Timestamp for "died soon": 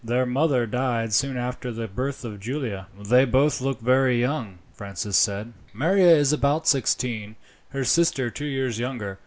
0.65-1.37